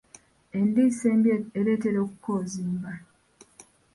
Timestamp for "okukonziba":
2.05-2.91